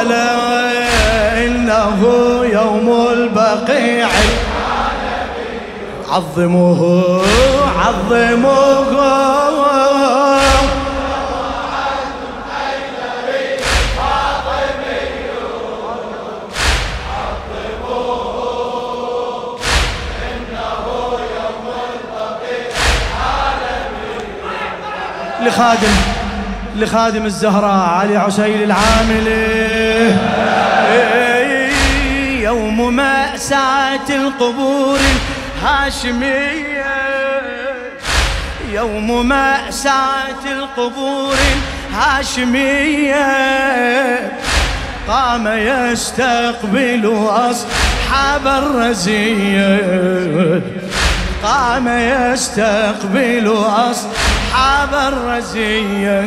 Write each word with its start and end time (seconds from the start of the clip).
هلا 0.00 1.46
إنه 1.46 2.00
يوم 2.52 3.08
البقيع. 3.12 4.08
عظموه 6.10 7.22
عظموه 7.78 8.80
لخادم. 25.42 26.19
لخادم 26.80 27.26
الزهراء 27.26 27.88
علي 27.88 28.16
عسيل 28.16 28.62
العامل. 28.62 29.26
يوم 32.42 32.96
مأساة 32.96 34.08
القبور 34.10 34.98
الهاشمية. 35.62 36.84
يوم 38.72 39.28
مأساة 39.28 40.44
القبور 40.52 41.34
الهاشمية. 41.90 43.26
قام 45.08 45.48
يستقبل 45.48 47.26
أصحاب 47.28 48.46
الرزية. 48.46 49.80
قام 51.42 51.88
يستقبل 51.88 53.64
أصحاب 53.66 54.29
الرزية. 55.08 56.20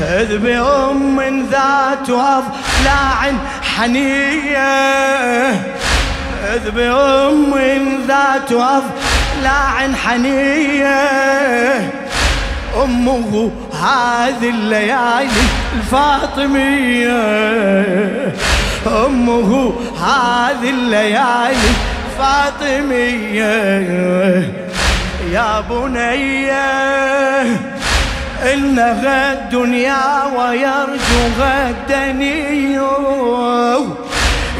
إذ 0.00 0.38
بأم 0.38 1.46
ذات 1.50 2.10
أضلاع 2.10 3.32
حنية. 3.76 5.50
إذ 6.54 6.70
بأم 6.70 7.54
ذات 8.08 8.52
أضلاع 8.52 9.92
حنية. 10.04 11.00
أمه 12.84 13.50
هذه 13.82 14.48
الليالي 14.50 15.30
الفاطمية. 15.76 17.22
أمه 18.86 19.72
هذه 20.00 20.70
الليالي 20.70 21.70
الفاطمية. 22.06 23.46
يا 25.32 25.60
بني 25.60 26.52
إن 28.52 28.78
غد 28.78 29.48
دنيا 29.50 30.24
ويرجو 30.36 31.22
غدني 31.40 32.74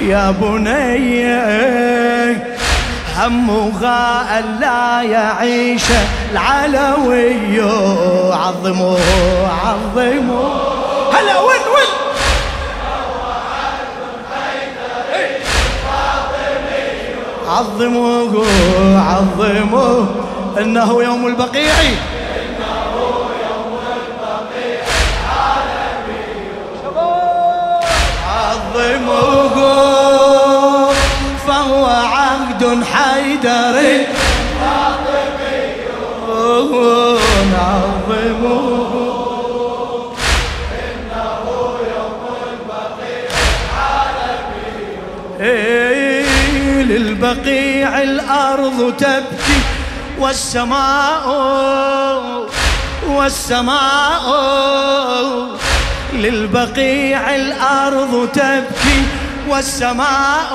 يا 0.01 0.31
بني 0.31 1.37
همها 3.17 4.39
ألا 4.39 5.03
يعيش 5.03 5.85
العلوي. 6.33 7.61
عظموا 8.33 8.99
عظموا 9.65 10.49
هلا 11.13 11.41
وين 11.41 11.61
وين؟ 11.75 11.93
عظموه 17.49 18.47
عظموه 19.01 20.26
إنه 20.59 21.03
يوم 21.03 21.27
البقيع. 21.27 21.75
انه 21.75 22.95
يوم 23.47 23.79
البقيع 23.97 24.83
عظموه 28.29 29.57
فهو 31.47 31.87
عهد 31.87 32.85
حيدر. 32.85 34.07
عظموه 37.55 38.87
للبقيع 46.89 48.03
الأرض 48.03 48.95
تبكي. 48.99 49.46
والسماء 50.27 51.27
والسماء 53.09 54.25
للبقيع 56.13 57.35
الأرض 57.35 58.29
تبكي 58.35 59.03
والسماء 59.49 60.51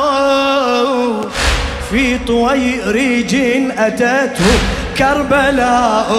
في 1.91 2.17
طويرج 2.27 3.35
أتته 3.77 4.51
كربلاء. 4.97 6.09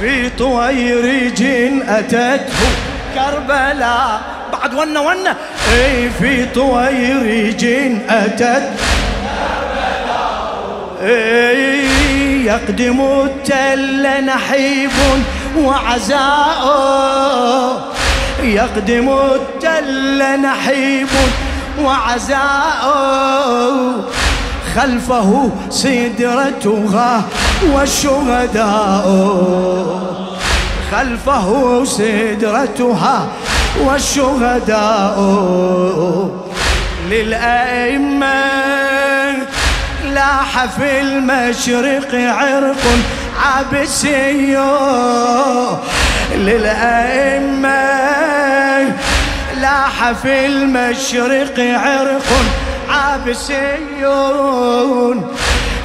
في 0.00 0.30
طويرج 0.30 1.42
أتته 1.88 2.68
كربلاء. 3.14 4.20
بعد 4.52 4.74
ونه 4.74 5.00
ونه 5.02 5.36
اي 5.72 6.10
في 6.10 6.46
طويرج 6.46 7.64
أتت 8.08 8.42
اي 8.42 8.91
يقدم 12.44 13.00
التل 13.00 14.24
نحيب 14.24 14.90
وعزاء. 15.58 16.62
يقدم 18.42 19.08
التل 19.08 20.40
نحيب 20.40 21.08
وعزاء. 21.82 22.82
خلفه 24.74 25.50
سدرتها 25.70 27.22
والشهداء. 27.74 29.06
خلفه 30.92 31.84
سدرتها 31.84 33.26
والشهداء. 33.84 35.18
للأئمة 37.10 38.51
لاح 40.42 40.64
في 40.64 41.00
المشرق 41.00 42.14
عرق 42.14 42.84
عبسي 43.42 44.56
للأئمة 46.34 47.68
لاح 49.60 50.12
في 50.22 50.46
المشرق 50.46 51.60
عرق 51.60 52.30
عبسي 52.88 53.76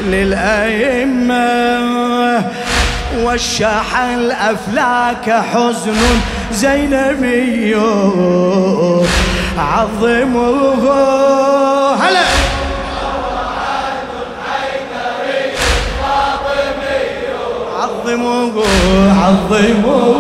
للأئمة. 0.02 1.38
وشاح 3.24 4.00
الأفلاك 4.00 5.44
حزن 5.54 6.02
زينبي 6.52 7.76
عظموه. 9.58 10.88
هلا! 11.96 12.37
عظموه 18.08 18.64
عظموه. 19.12 20.16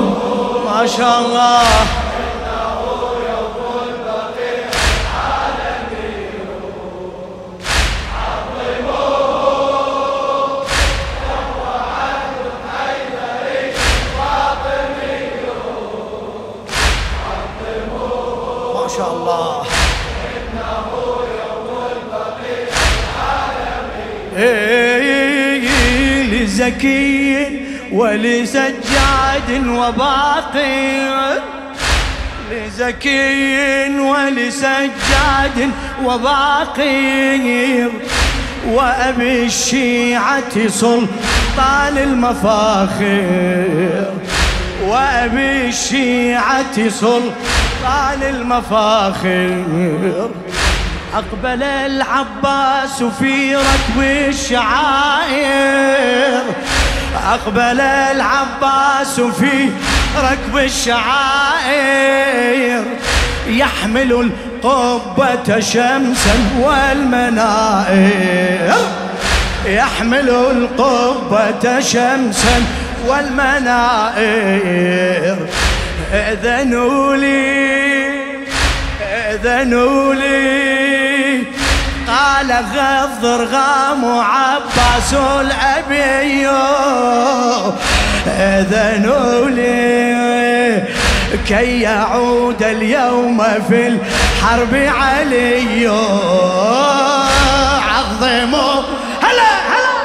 ما 0.65 0.87
شاء 0.87 1.19
الله. 1.19 1.97
ما 26.57 27.06
ولسجاد 27.91 29.67
وباقي 29.67 31.07
لزكي 32.51 33.99
ولسجاد 33.99 35.71
وباقي 36.03 37.87
وأبي 38.67 39.45
الشيعة 39.45 40.67
سلطان 40.67 41.97
المفاخر 41.97 43.67
وأبي 44.87 45.67
الشيعة 45.67 46.89
سلطان 46.89 48.21
المفاخر. 48.29 49.63
أقبل 51.13 51.63
العباس 51.63 53.03
في 53.03 53.55
ركب 53.55 54.01
الشعائر 54.29 55.67
أقبل 57.33 57.81
العباس 57.81 59.19
في 59.19 59.69
ركب 60.17 60.57
الشعائر 60.57 61.77
يحمل 63.47 64.11
القبة 64.11 65.59
شمسا 65.59 66.35
والمنائر. 66.59 67.97
يحمل 69.65 70.29
القبة 70.29 71.79
شمسا 71.79 72.63
والمنائر. 73.07 74.57
اذنوا 76.13 77.15
لي 77.15 78.07
اذنوا 79.31 80.13
لي. 80.13 80.76
قال 82.47 82.65
غضر 82.65 83.45
غام 83.45 84.05
عباس 84.19 85.13
الأبي 85.13 86.47
اذنوا 88.27 89.49
لي 89.49 90.83
كي 91.47 91.81
يعود 91.81 92.63
اليوم 92.63 93.43
في 93.69 93.87
الحرب 93.87 94.75
علي 94.75 95.87
عظموا 97.89 98.81
هلا 99.21 99.51
هلا. 99.67 99.97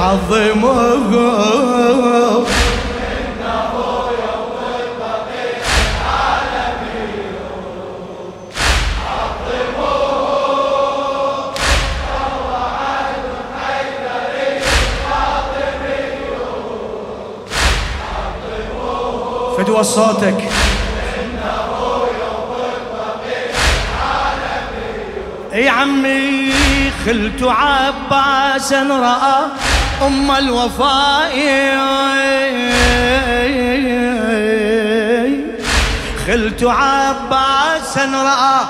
عظموا 0.00 0.69
فدوى 19.60 19.84
صوتك. 19.84 20.48
إي 25.54 25.68
عمي 25.68 26.52
خلت 27.06 27.42
عباسا 27.42 28.82
رأى 28.82 29.44
أم 30.06 30.30
الوفاء. 30.30 31.34
خلت 36.26 36.64
عباسا 36.64 38.04
رأى 38.04 38.66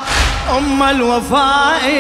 أم 0.58 0.82
الوفاء. 0.82 1.90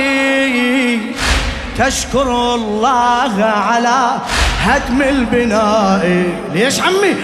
تشكر 1.78 2.54
الله 2.54 3.44
على 3.44 4.18
هدم 4.60 5.02
البناء. 5.02 6.24
ليش 6.52 6.80
عمي؟ 6.80 7.14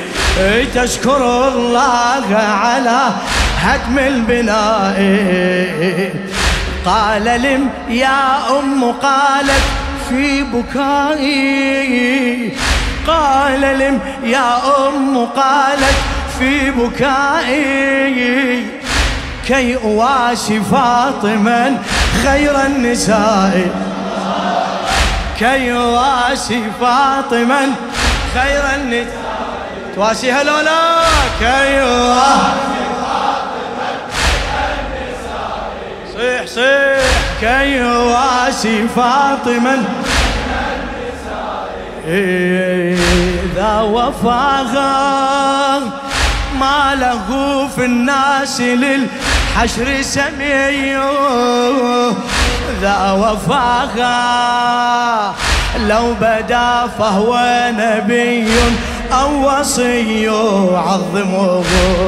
تشكر 0.75 1.49
الله 1.49 2.37
على 2.37 3.01
هدم 3.59 3.99
البناء. 3.99 4.97
قال 6.87 7.25
لم 7.25 7.71
يا 7.89 8.59
أم 8.59 8.85
قالت 8.93 9.65
في 10.09 10.43
بكائي. 10.43 11.77
قال 13.07 13.61
لم 13.61 14.01
يا 14.25 14.57
أم 14.89 15.27
قالت 15.27 15.97
في 16.39 16.71
بكائي. 16.71 18.67
كي 19.47 19.77
أواسي 19.77 20.61
فاطما 20.61 21.83
خير 22.25 22.67
النساء. 22.67 23.71
كي 25.39 25.73
أواسي 25.73 26.63
فاطما 26.81 27.75
خير 28.35 28.65
النساء. 28.75 29.26
تواسيها 29.97 30.43
لولا 30.43 31.05
كيوه 31.41 32.23
صيح 36.17 36.47
صيح 36.47 37.01
كيواسي 37.41 38.89
فاطمة 38.97 39.83
إذا 42.07 43.81
وفاها 43.81 45.79
ما 46.61 46.95
له 46.95 47.69
في 47.77 47.85
الناس 47.85 48.61
للحشر 48.61 50.03
سمي 50.03 50.97
ذا 52.81 53.13
وفاها 53.13 54.17
لو 55.89 56.15
بدا 56.21 56.87
فهو 56.99 57.39
نبي. 57.71 58.49
أو 59.13 59.49
وصي 59.49 60.29
عظموه 60.75 61.65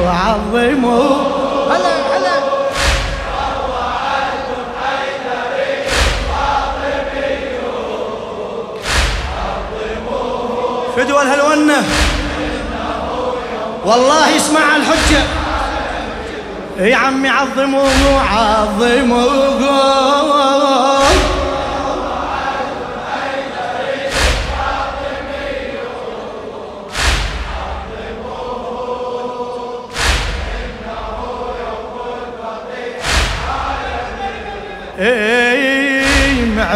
عظموه 0.07 1.27
هلا 1.71 2.17
هلا. 2.17 2.39
فدوى 10.95 11.21
الهلونة. 11.21 11.83
والله 13.85 14.37
اسمع 14.37 14.75
الحجة. 14.75 15.23
يا 16.79 16.95
عمي 16.95 17.29
عظموه 17.29 18.21
عظموه 18.21 19.59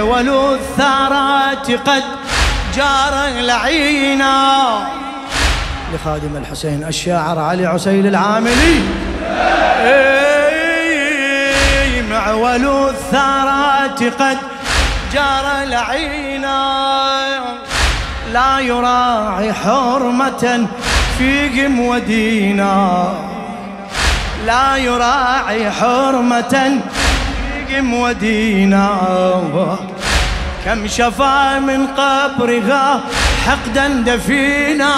معول 0.04 0.56
الثارات 0.56 1.72
قد 1.72 2.04
جار 2.76 3.28
العينا. 3.40 4.78
لخادم 5.94 6.38
الحسين 6.38 6.84
الشاعر 6.84 7.40
علي 7.40 7.66
عسيل 7.66 8.08
العاملي. 8.08 8.82
معول 12.12 12.90
الثارات 12.90 14.04
قد 14.04 14.38
جار 15.14 15.64
العينا. 15.64 16.60
لا 18.34 18.60
يراعي 18.60 19.54
حرمة 19.54 20.68
فيهم 21.18 21.80
ودينا. 21.80 23.14
لا 24.46 24.78
يراعي 24.78 25.72
حرمة 25.72 26.80
فيهم 27.68 27.94
ودينا. 27.94 28.90
كم 30.66 30.88
شفى 30.88 31.60
من 31.68 31.88
قبرها 31.88 33.00
حقدا 33.48 33.88
دفينا 33.88 34.94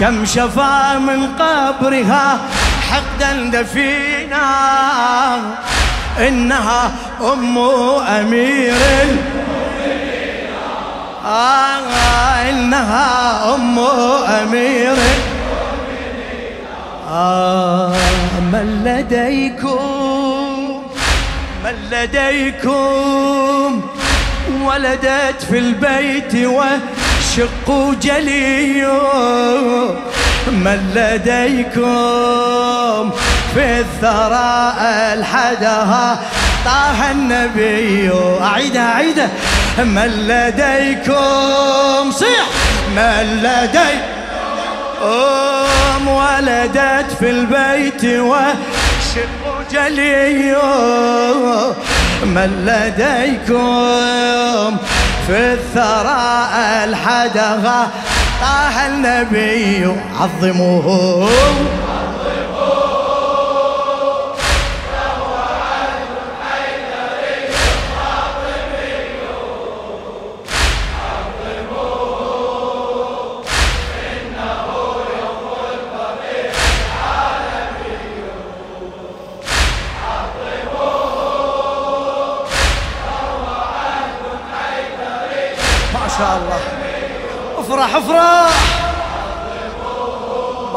كم 0.00 0.24
شفى 0.24 0.98
من 0.98 1.26
قبرها 1.38 2.38
حقدا 2.90 3.50
دفينا 3.60 4.46
إنها 6.18 6.92
أم 7.32 7.58
أمير 7.98 8.74
آه 11.26 11.80
إنها 12.50 13.54
أم 13.54 13.78
أمير 14.28 14.94
آه 17.10 17.92
من 18.52 18.82
لديكم 18.84 20.29
من 21.64 21.76
لديكم 21.90 23.82
ولدت 24.62 25.42
في 25.50 25.58
البيت 25.58 26.34
وشق 26.46 27.94
جلي 28.02 28.86
من 30.46 30.92
لديكم 30.94 31.80
في 33.54 33.80
الثراء 33.80 34.78
الحدها 35.14 36.20
طه 36.64 37.10
النبي. 37.10 38.10
أعيدها 38.42 38.92
أعيدها 38.92 39.28
من 39.78 40.26
لديكم 40.28 42.12
صيح. 42.12 42.46
من 42.96 43.40
لديكم 43.42 44.20
ولدت 46.08 47.12
في 47.20 47.30
البيت 47.30 48.04
وشق 48.04 48.79
جلي 49.72 50.56
من 52.24 52.50
لديكم 52.66 53.60
في 55.26 55.52
الثراء 55.52 56.84
الحدغة 56.84 57.90
طه 58.40 58.86
النبي 58.86 59.92
عظموه 60.20 61.30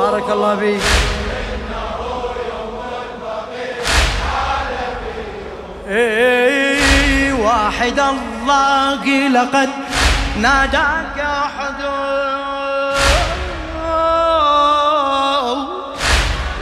بارك 0.04 0.30
الله 0.30 0.56
فيك. 0.56 0.82
إيه 5.90 7.34
واحد 7.34 8.00
الله 8.00 9.28
لقد 9.28 9.70
ناداك 10.42 11.28
حدود 11.58 12.98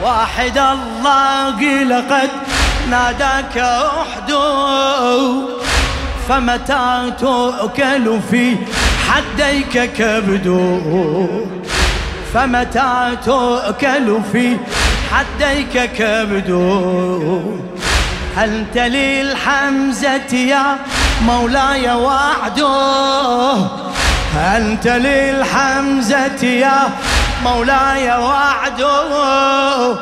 واحد 0.03 0.57
الله 0.57 1.83
لقد 1.83 2.29
ناداك 2.89 3.57
أحدود 4.01 5.49
فمتى 6.29 7.11
تؤكل 7.19 8.19
في 8.31 8.55
حديك 9.09 9.93
كبدو 9.93 11.27
فمتى 12.33 13.17
تؤكل 13.25 14.19
في 14.31 14.57
حديك 15.11 15.91
كبدو 15.97 17.41
هل 18.37 18.65
تلي 18.73 19.21
الحمزة 19.21 20.33
يا 20.33 20.77
مولاي 21.25 21.91
وعده 21.91 23.53
هل 24.35 24.77
تلي 24.83 25.31
الحمزة 25.31 26.43
يا 26.43 26.89
مولاي 27.43 28.17
وعده 28.17 29.95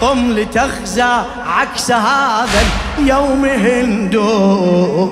قم 0.00 0.32
لتخزى 0.32 1.22
عكس 1.46 1.92
هذا 1.92 2.62
اليوم 2.98 3.44
هندو 3.44 5.10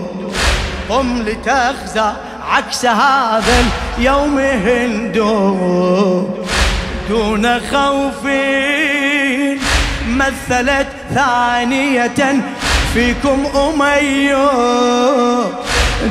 قم 0.88 1.22
لتخزى 1.22 2.12
عكس 2.50 2.86
هذا 2.86 3.64
اليوم 3.98 4.38
هندو 4.38 6.37
دون 7.08 7.60
خوف. 7.70 8.24
مثلت 10.08 10.88
ثانية 11.14 12.42
فيكم 12.94 13.46
أمي 13.56 14.32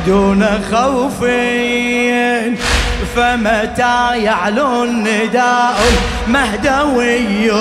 دون 0.05 0.45
خوف. 0.71 1.23
فمتى 3.15 4.23
يعلو 4.23 4.83
النداء 4.83 5.79
المهدوي 6.27 7.51